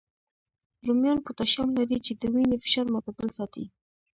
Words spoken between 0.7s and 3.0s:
رومیان پوتاشیم لري، چې د وینې فشار